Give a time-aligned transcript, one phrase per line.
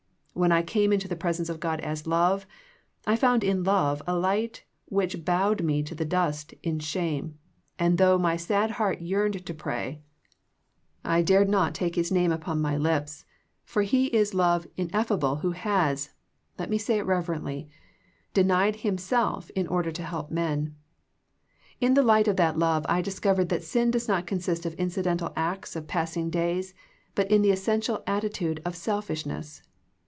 [0.33, 2.47] When I came into the presence of God as love
[3.05, 7.37] I found in love a light which bowed me to the dust in shame,
[7.77, 10.01] and though my sad heart yearned to pray,
[11.03, 13.25] I dared 38 THE PEACTICE OF PEAYEE not take His name upon my lips,
[13.65, 16.11] for He is love ineffable who has—
[16.57, 17.69] let me say it reverently—
[18.33, 20.75] de nied Himself in order to help men.
[21.81, 25.33] In the light of that love I discovered that sin does not consist in incidental
[25.35, 26.73] acts of passing days,
[27.15, 29.61] but in the es sential attitude of selfishness.